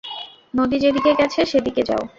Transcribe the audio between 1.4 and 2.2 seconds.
সেদিকে যাও।